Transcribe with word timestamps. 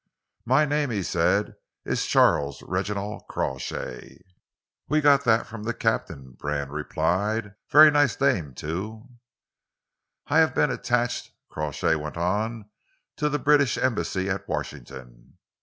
"My 0.45 0.65
name," 0.65 0.89
he 0.89 1.03
said, 1.03 1.53
"is 1.85 2.07
Charles 2.07 2.63
Reginald 2.63 3.21
Crawshay." 3.29 4.17
"We 4.89 4.99
got 4.99 5.25
that 5.25 5.45
from 5.45 5.61
the 5.61 5.75
captain," 5.75 6.31
Brand 6.31 6.71
replied. 6.71 7.53
"Very 7.69 7.91
nice 7.91 8.19
name, 8.19 8.55
too." 8.55 9.07
"I 10.25 10.39
have 10.39 10.55
been 10.55 10.71
attached," 10.71 11.31
Crawshay 11.49 11.93
went 11.97 12.17
on, 12.17 12.71
"to 13.17 13.29
the 13.29 13.37
British 13.37 13.77
Embassy 13.77 14.27
at 14.27 14.47
Washington." 14.49 15.37